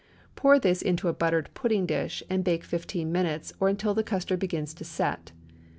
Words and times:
Pour 0.35 0.57
this 0.57 0.81
into 0.81 1.09
a 1.09 1.13
buttered 1.13 1.47
pudding 1.53 1.85
dish 1.85 2.23
and 2.27 2.43
bake 2.43 2.63
fifteen 2.63 3.11
minutes, 3.11 3.53
or 3.59 3.69
until 3.69 3.93
the 3.93 4.01
custard 4.01 4.39
begins 4.39 4.73
to 4.73 4.83
"set." 4.83 5.31